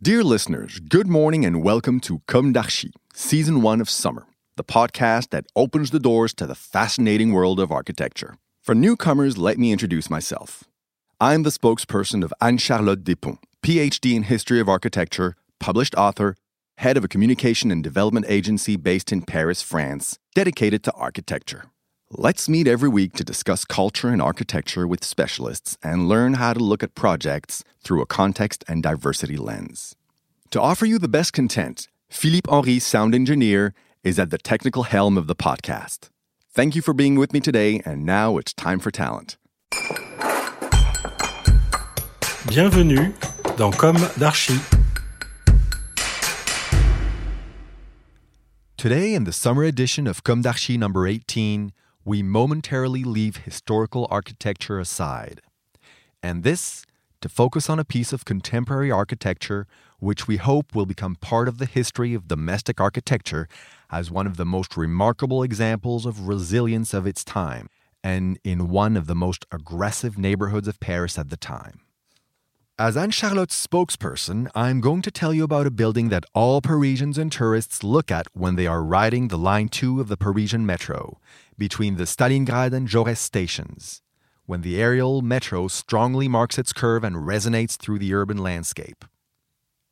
Dear 0.00 0.22
listeners, 0.22 0.78
good 0.78 1.08
morning 1.08 1.44
and 1.44 1.60
welcome 1.60 1.98
to 2.02 2.22
Comme 2.28 2.52
d'Archi, 2.52 2.92
Season 3.14 3.62
1 3.62 3.80
of 3.80 3.90
Summer, 3.90 4.28
the 4.54 4.62
podcast 4.62 5.30
that 5.30 5.46
opens 5.56 5.90
the 5.90 5.98
doors 5.98 6.32
to 6.34 6.46
the 6.46 6.54
fascinating 6.54 7.32
world 7.32 7.58
of 7.58 7.72
architecture. 7.72 8.36
For 8.62 8.76
newcomers, 8.76 9.36
let 9.36 9.58
me 9.58 9.72
introduce 9.72 10.08
myself. 10.08 10.62
I'm 11.20 11.42
the 11.42 11.50
spokesperson 11.50 12.22
of 12.22 12.32
Anne 12.40 12.58
Charlotte 12.58 13.02
Despont, 13.02 13.40
PhD 13.60 14.14
in 14.14 14.22
History 14.22 14.60
of 14.60 14.68
Architecture, 14.68 15.34
published 15.58 15.96
author, 15.96 16.36
head 16.76 16.96
of 16.96 17.02
a 17.02 17.08
communication 17.08 17.72
and 17.72 17.82
development 17.82 18.26
agency 18.28 18.76
based 18.76 19.10
in 19.10 19.22
Paris, 19.22 19.62
France, 19.62 20.16
dedicated 20.32 20.84
to 20.84 20.92
architecture. 20.92 21.72
Let's 22.16 22.48
meet 22.48 22.66
every 22.66 22.88
week 22.88 23.12
to 23.16 23.22
discuss 23.22 23.66
culture 23.66 24.08
and 24.08 24.22
architecture 24.22 24.86
with 24.86 25.04
specialists 25.04 25.76
and 25.82 26.08
learn 26.08 26.34
how 26.34 26.54
to 26.54 26.58
look 26.58 26.82
at 26.82 26.94
projects 26.94 27.64
through 27.84 28.00
a 28.00 28.06
context 28.06 28.64
and 28.66 28.82
diversity 28.82 29.36
lens. 29.36 29.94
To 30.52 30.58
offer 30.58 30.86
you 30.86 30.98
the 30.98 31.06
best 31.06 31.34
content, 31.34 31.86
Philippe 32.08 32.50
Henry, 32.50 32.78
sound 32.78 33.14
engineer, 33.14 33.74
is 34.02 34.18
at 34.18 34.30
the 34.30 34.38
technical 34.38 34.84
helm 34.84 35.18
of 35.18 35.26
the 35.26 35.36
podcast. 35.36 36.08
Thank 36.50 36.74
you 36.74 36.80
for 36.80 36.94
being 36.94 37.16
with 37.16 37.34
me 37.34 37.40
today, 37.40 37.82
and 37.84 38.06
now 38.06 38.38
it's 38.38 38.54
time 38.54 38.78
for 38.78 38.90
talent. 38.90 39.36
Bienvenue 42.48 43.12
dans 43.58 43.76
Comme 43.76 44.00
d'Archi. 44.18 44.58
Today, 48.78 49.12
in 49.12 49.24
the 49.24 49.32
summer 49.32 49.64
edition 49.64 50.06
of 50.06 50.24
Comme 50.24 50.40
d'Archi 50.40 50.78
number 50.78 51.06
18, 51.06 51.70
we 52.08 52.22
momentarily 52.22 53.04
leave 53.04 53.36
historical 53.36 54.08
architecture 54.10 54.80
aside. 54.80 55.42
And 56.22 56.42
this 56.42 56.86
to 57.20 57.28
focus 57.28 57.68
on 57.68 57.78
a 57.78 57.84
piece 57.84 58.14
of 58.14 58.24
contemporary 58.24 58.90
architecture 58.90 59.66
which 59.98 60.26
we 60.26 60.38
hope 60.38 60.74
will 60.74 60.86
become 60.86 61.16
part 61.16 61.48
of 61.48 61.58
the 61.58 61.66
history 61.66 62.14
of 62.14 62.26
domestic 62.26 62.80
architecture 62.80 63.46
as 63.90 64.10
one 64.10 64.26
of 64.26 64.38
the 64.38 64.46
most 64.46 64.74
remarkable 64.74 65.42
examples 65.42 66.06
of 66.06 66.26
resilience 66.26 66.94
of 66.94 67.06
its 67.06 67.24
time, 67.24 67.68
and 68.02 68.38
in 68.42 68.70
one 68.70 68.96
of 68.96 69.06
the 69.06 69.14
most 69.14 69.44
aggressive 69.52 70.16
neighborhoods 70.16 70.66
of 70.66 70.80
Paris 70.80 71.18
at 71.18 71.28
the 71.28 71.36
time. 71.36 71.80
As 72.80 72.96
Anne 72.96 73.10
Charlotte's 73.10 73.66
spokesperson, 73.66 74.48
I'm 74.54 74.80
going 74.80 75.02
to 75.02 75.10
tell 75.10 75.34
you 75.34 75.42
about 75.42 75.66
a 75.66 75.70
building 75.72 76.10
that 76.10 76.24
all 76.32 76.60
Parisians 76.60 77.18
and 77.18 77.32
tourists 77.32 77.82
look 77.82 78.08
at 78.12 78.28
when 78.34 78.54
they 78.54 78.68
are 78.68 78.84
riding 78.84 79.26
the 79.26 79.36
Line 79.36 79.68
2 79.68 80.00
of 80.00 80.06
the 80.06 80.16
Parisian 80.16 80.64
metro, 80.64 81.18
between 81.58 81.96
the 81.96 82.04
Stalingrad 82.04 82.72
and 82.72 82.86
Jaurès 82.86 83.16
stations, 83.16 84.00
when 84.46 84.60
the 84.60 84.80
aerial 84.80 85.22
metro 85.22 85.66
strongly 85.66 86.28
marks 86.28 86.56
its 86.56 86.72
curve 86.72 87.02
and 87.02 87.16
resonates 87.16 87.76
through 87.76 87.98
the 87.98 88.14
urban 88.14 88.38
landscape. 88.38 89.04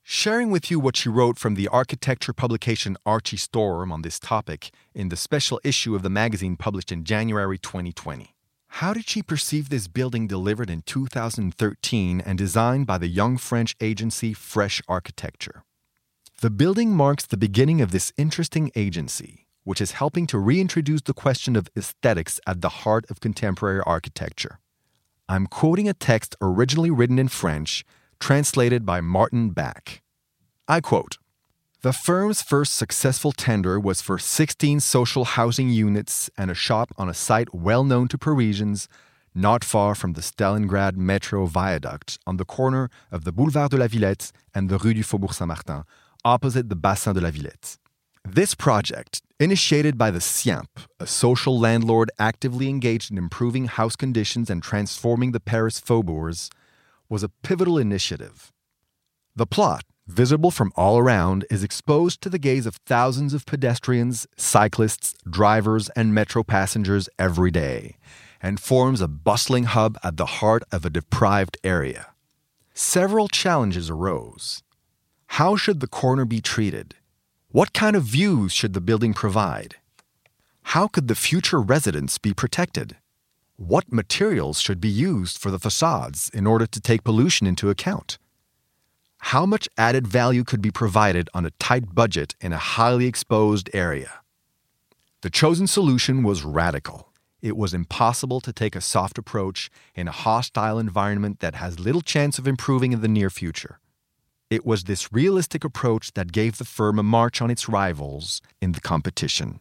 Sharing 0.05 0.53
with 0.53 0.71
you 0.71 0.79
what 0.79 0.95
she 0.95 1.09
wrote 1.09 1.39
from 1.39 1.57
the 1.57 1.67
architecture 1.67 2.33
publication 2.33 2.97
Archistorm 3.05 3.91
on 3.91 4.03
this 4.03 4.21
topic 4.21 4.71
in 4.95 5.09
the 5.09 5.17
special 5.17 5.61
issue 5.65 5.97
of 5.97 6.05
the 6.05 6.09
magazine 6.09 6.57
published 6.57 6.93
in 6.93 7.03
January 7.03 7.59
2020. 7.59 8.36
How 8.81 8.93
did 8.93 9.09
she 9.09 9.23
perceive 9.23 9.71
this 9.71 9.89
building 9.89 10.27
delivered 10.27 10.69
in 10.69 10.83
2013 10.83 12.21
and 12.21 12.37
designed 12.37 12.87
by 12.87 12.99
the 12.99 13.09
young 13.09 13.39
French 13.39 13.75
agency 13.81 14.35
Fresh 14.35 14.83
Architecture? 14.87 15.65
The 16.43 16.51
building 16.51 16.91
marks 16.95 17.25
the 17.25 17.39
beginning 17.39 17.81
of 17.81 17.91
this 17.91 18.13
interesting 18.19 18.71
agency, 18.77 19.47
which 19.65 19.81
is 19.81 19.93
helping 19.93 20.27
to 20.27 20.39
reintroduce 20.39 21.01
the 21.01 21.15
question 21.15 21.57
of 21.57 21.71
aesthetics 21.75 22.39
at 22.47 22.61
the 22.61 22.85
heart 22.85 23.07
of 23.09 23.21
contemporary 23.21 23.81
architecture. 23.87 24.61
I'm 25.27 25.47
quoting 25.47 25.89
a 25.89 25.95
text 25.95 26.37
originally 26.43 26.91
written 26.91 27.19
in 27.19 27.29
French, 27.29 27.83
translated 28.21 28.85
by 28.85 29.01
Martin 29.01 29.53
Back. 29.53 30.03
I 30.69 30.83
quote 30.83 31.17
The 31.87 31.93
firm's 31.93 32.43
first 32.43 32.75
successful 32.75 33.31
tender 33.31 33.79
was 33.79 34.01
for 34.01 34.19
16 34.19 34.81
social 34.81 35.25
housing 35.25 35.69
units 35.69 36.29
and 36.37 36.51
a 36.51 36.63
shop 36.67 36.93
on 36.99 37.09
a 37.09 37.15
site 37.15 37.55
well 37.55 37.85
known 37.85 38.09
to 38.09 38.19
Parisians, 38.19 38.89
not 39.37 39.63
far 39.63 39.95
from 39.95 40.15
the 40.15 40.21
Stalingrad 40.21 40.97
metro 40.97 41.47
viaduct 41.47 42.19
on 42.27 42.39
the 42.39 42.45
corner 42.45 42.91
of 43.13 43.23
the 43.23 43.31
Boulevard 43.31 43.71
de 43.71 43.77
la 43.77 43.87
Villette 43.87 44.33
and 44.53 44.69
the 44.69 44.79
Rue 44.79 44.95
du 44.95 45.05
Faubourg 45.05 45.33
Saint 45.33 45.47
Martin, 45.47 45.85
opposite 46.25 46.71
the 46.71 46.75
Bassin 46.75 47.15
de 47.15 47.21
la 47.21 47.31
Villette. 47.31 47.79
This 48.25 48.57
project, 48.57 49.23
initiated 49.39 49.97
by 49.97 50.11
the 50.11 50.21
SIEMP, 50.21 50.81
a 50.99 51.07
social 51.07 51.57
landlord 51.57 52.11
actively 52.19 52.69
engaged 52.69 53.13
in 53.13 53.17
improving 53.17 53.67
house 53.67 53.95
conditions 53.95 54.51
and 54.51 54.61
transforming 54.61 55.31
the 55.31 55.39
Paris 55.39 55.81
faubourgs, 55.81 56.51
was 57.09 57.23
a 57.23 57.29
pivotal 57.45 57.79
initiative. 57.79 58.53
The 59.39 59.47
plot, 59.47 59.85
visible 60.07 60.51
from 60.51 60.73
all 60.77 60.97
around, 60.97 61.45
is 61.51 61.63
exposed 61.63 62.23
to 62.23 62.31
the 62.31 62.39
gaze 62.39 62.65
of 62.65 62.77
thousands 62.87 63.35
of 63.35 63.45
pedestrians, 63.45 64.27
cyclists, 64.39 65.15
drivers, 65.29 65.91
and 65.91 66.15
metro 66.15 66.43
passengers 66.43 67.11
every 67.19 67.51
day, 67.51 67.97
and 68.41 68.59
forms 68.59 69.03
a 69.03 69.09
bustling 69.09 69.65
hub 69.65 69.99
at 70.03 70.17
the 70.17 70.41
heart 70.41 70.63
of 70.73 70.87
a 70.87 70.91
deprived 70.91 71.59
area. 71.63 72.15
Several 72.73 73.29
challenges 73.29 73.91
arose. 73.91 74.63
How 75.27 75.55
should 75.55 75.81
the 75.81 75.87
corner 75.87 76.25
be 76.25 76.41
treated? 76.41 76.95
What 77.51 77.75
kind 77.75 77.95
of 77.95 78.05
views 78.05 78.55
should 78.55 78.73
the 78.73 78.81
building 78.81 79.13
provide? 79.13 79.77
How 80.73 80.89
could 80.89 81.09
the 81.09 81.15
future 81.15 81.61
residents 81.61 82.17
be 82.17 82.33
protected? 82.33 82.97
What 83.57 83.93
materials 83.93 84.61
should 84.61 84.81
be 84.81 84.89
used 84.89 85.37
for 85.37 85.51
the 85.51 85.59
facades 85.59 86.31
in 86.33 86.47
order 86.47 86.67
to 86.67 86.81
take 86.81 87.05
pollution 87.05 87.47
into 87.47 87.69
account? 87.69 88.17
How 89.19 89.45
much 89.45 89.69
added 89.77 90.07
value 90.07 90.45
could 90.45 90.63
be 90.63 90.71
provided 90.71 91.29
on 91.35 91.45
a 91.45 91.51
tight 91.53 91.95
budget 91.95 92.35
in 92.41 92.53
a 92.53 92.59
highly 92.59 93.07
exposed 93.07 93.69
area? 93.73 94.21
The 95.23 95.31
chosen 95.31 95.67
solution 95.67 96.23
was 96.23 96.45
radical. 96.45 97.13
It 97.43 97.57
was 97.57 97.75
impossible 97.75 98.41
to 98.41 98.53
take 98.53 98.77
a 98.77 98.81
soft 98.81 99.19
approach 99.19 99.71
in 99.95 100.09
a 100.09 100.13
hostile 100.13 100.79
environment 100.79 101.41
that 101.41 101.57
has 101.57 101.81
little 101.81 102.01
chance 102.01 102.39
of 102.39 102.47
improving 102.47 102.93
in 102.93 103.01
the 103.01 103.09
near 103.09 103.31
future. 103.31 103.79
It 104.49 104.65
was 104.65 104.85
this 104.85 105.13
realistic 105.13 105.65
approach 105.65 106.13
that 106.15 106.33
gave 106.33 106.59
the 106.59 106.65
firm 106.65 106.99
a 106.99 107.03
march 107.03 107.43
on 107.43 107.51
its 107.51 107.69
rivals 107.69 108.41
in 108.61 108.73
the 108.73 108.81
competition. 108.81 109.61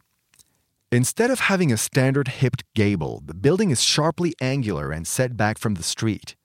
Instead 0.92 1.32
of 1.32 1.40
having 1.42 1.72
a 1.72 1.78
standard 1.78 2.28
hipped 2.28 2.64
gable, 2.76 3.22
the 3.26 3.34
building 3.34 3.72
is 3.72 3.84
sharply 3.84 4.36
angular 4.40 4.92
and 4.92 5.08
set 5.08 5.36
back 5.36 5.58
from 5.58 5.74
the 5.74 5.84
street, 5.84 6.36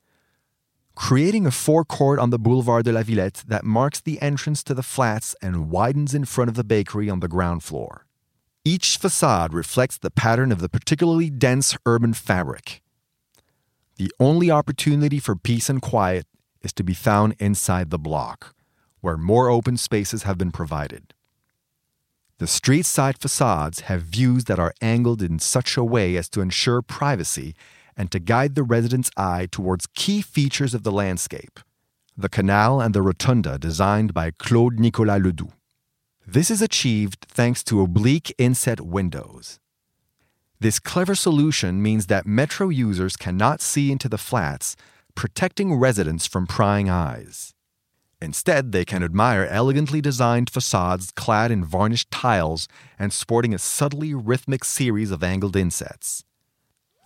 creating 0.94 1.46
a 1.46 1.50
forecourt 1.50 2.18
on 2.18 2.30
the 2.30 2.38
Boulevard 2.38 2.84
de 2.84 2.92
la 2.92 3.02
Villette 3.02 3.44
that 3.46 3.64
marks 3.64 4.00
the 4.00 4.20
entrance 4.20 4.62
to 4.64 4.74
the 4.74 4.82
flats 4.82 5.34
and 5.40 5.70
widens 5.70 6.14
in 6.14 6.24
front 6.24 6.48
of 6.48 6.56
the 6.56 6.64
bakery 6.64 7.08
on 7.08 7.20
the 7.20 7.28
ground 7.28 7.62
floor. 7.62 8.06
Each 8.64 8.98
facade 8.98 9.54
reflects 9.54 9.96
the 9.96 10.10
pattern 10.10 10.52
of 10.52 10.60
the 10.60 10.68
particularly 10.68 11.30
dense 11.30 11.76
urban 11.86 12.12
fabric. 12.12 12.82
The 13.96 14.12
only 14.20 14.50
opportunity 14.50 15.18
for 15.18 15.36
peace 15.36 15.68
and 15.68 15.80
quiet 15.80 16.26
is 16.62 16.72
to 16.74 16.82
be 16.82 16.94
found 16.94 17.36
inside 17.38 17.90
the 17.90 17.98
block, 17.98 18.54
where 19.00 19.16
more 19.16 19.48
open 19.48 19.76
spaces 19.76 20.24
have 20.24 20.36
been 20.36 20.52
provided. 20.52 21.14
The 22.38 22.46
street 22.46 22.86
side 22.86 23.18
facades 23.18 23.80
have 23.80 24.02
views 24.02 24.44
that 24.44 24.58
are 24.58 24.72
angled 24.80 25.20
in 25.20 25.38
such 25.38 25.76
a 25.76 25.84
way 25.84 26.16
as 26.16 26.28
to 26.30 26.40
ensure 26.40 26.80
privacy 26.80 27.54
and 28.00 28.10
to 28.10 28.18
guide 28.18 28.54
the 28.54 28.62
resident's 28.62 29.10
eye 29.14 29.46
towards 29.52 29.86
key 29.94 30.22
features 30.22 30.72
of 30.72 30.84
the 30.84 30.90
landscape 31.02 31.60
the 32.16 32.30
canal 32.30 32.80
and 32.80 32.94
the 32.94 33.02
rotunda 33.02 33.58
designed 33.58 34.12
by 34.12 34.30
Claude 34.30 34.78
Nicolas 34.78 35.22
Ledoux. 35.22 35.52
This 36.26 36.50
is 36.50 36.60
achieved 36.60 37.26
thanks 37.28 37.62
to 37.64 37.80
oblique 37.80 38.34
inset 38.36 38.80
windows. 38.80 39.58
This 40.58 40.78
clever 40.78 41.14
solution 41.14 41.82
means 41.82 42.06
that 42.06 42.26
Metro 42.26 42.68
users 42.68 43.16
cannot 43.16 43.62
see 43.62 43.90
into 43.90 44.08
the 44.08 44.18
flats, 44.18 44.76
protecting 45.14 45.74
residents 45.74 46.26
from 46.26 46.46
prying 46.46 46.90
eyes. 46.90 47.54
Instead, 48.20 48.72
they 48.72 48.84
can 48.84 49.02
admire 49.02 49.46
elegantly 49.50 50.00
designed 50.00 50.50
facades 50.50 51.10
clad 51.10 51.50
in 51.50 51.64
varnished 51.64 52.10
tiles 52.10 52.66
and 52.98 53.12
sporting 53.12 53.54
a 53.54 53.58
subtly 53.58 54.12
rhythmic 54.14 54.64
series 54.64 55.10
of 55.10 55.22
angled 55.22 55.56
insets. 55.56 56.24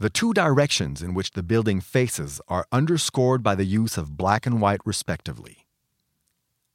The 0.01 0.11
two 0.11 0.33
directions 0.33 1.03
in 1.03 1.15
which 1.15 1.33
the 1.33 1.43
building 1.43 1.81
faces 1.81 2.41
are 2.49 2.67
underscored 2.73 3.43
by 3.43 3.55
the 3.55 3.65
use 3.65 3.97
of 3.97 4.17
black 4.17 4.45
and 4.45 4.61
white, 4.61 4.81
respectively. 4.85 5.67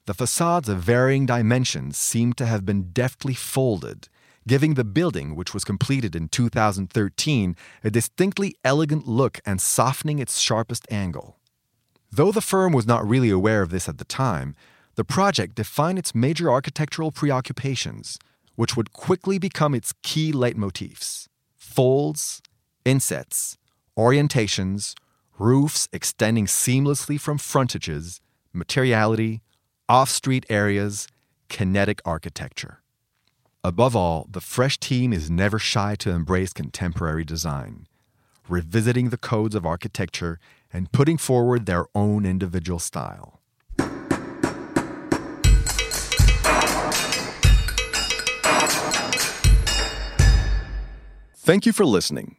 The 0.06 0.14
facades 0.14 0.70
of 0.70 0.80
varying 0.80 1.26
dimensions 1.26 1.98
seem 1.98 2.34
to 2.34 2.46
have 2.46 2.66
been 2.66 2.92
deftly 2.92 3.34
folded, 3.34 4.08
giving 4.48 4.76
the 4.76 4.86
building, 4.86 5.36
which 5.36 5.54
was 5.54 5.66
completed 5.66 6.16
in 6.16 6.30
2013, 6.30 7.56
a 7.84 7.92
distinctly 7.92 8.56
elegant 8.64 9.08
look 9.08 9.40
and 9.46 9.60
softening 9.60 10.20
its 10.20 10.40
sharpest 10.40 10.88
angle. 10.90 11.38
Though 12.12 12.32
the 12.32 12.42
firm 12.42 12.74
was 12.74 12.88
not 12.88 13.08
really 13.08 13.30
aware 13.30 13.62
of 13.62 13.70
this 13.70 13.90
at 13.90 13.98
the 13.98 14.06
time, 14.06 14.56
the 14.96 15.04
project 15.04 15.56
defined 15.56 16.00
its 16.00 16.16
major 16.16 16.50
architectural 16.50 17.12
preoccupations, 17.12 18.18
which 18.56 18.76
would 18.76 18.94
quickly 18.94 19.38
become 19.38 19.76
its 19.76 19.94
key 20.02 20.32
leitmotifs 20.32 21.28
folds, 21.60 22.42
insets, 22.86 23.58
orientations, 23.98 24.94
roofs 25.38 25.88
extending 25.94 26.46
seamlessly 26.46 27.20
from 27.20 27.38
frontages, 27.38 28.22
materiality, 28.54 29.42
off 29.88 30.10
street 30.10 30.46
areas, 30.50 31.08
kinetic 31.48 32.02
architecture. 32.06 32.82
Above 33.64 33.96
all, 33.96 34.28
the 34.32 34.42
Fresh 34.42 34.80
team 34.80 35.12
is 35.12 35.30
never 35.30 35.60
shy 35.60 35.96
to 35.96 36.12
embrace 36.12 36.54
contemporary 36.54 37.26
design, 37.26 37.88
revisiting 38.48 39.10
the 39.10 39.18
codes 39.18 39.54
of 39.54 39.66
architecture 39.66 40.40
and 40.72 40.92
putting 40.92 41.18
forward 41.18 41.66
their 41.66 41.86
own 41.94 42.26
individual 42.26 42.80
style. 42.80 43.42
Thank 51.36 51.66
you 51.66 51.74
for 51.74 51.84
listening. 51.84 52.39